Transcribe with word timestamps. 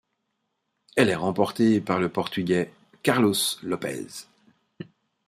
Elle 0.97 1.09
est 1.11 1.15
remportée 1.15 1.79
par 1.79 1.99
le 1.99 2.09
Portugais 2.09 2.73
Carlos 3.03 3.35
Lopes. 3.61 4.25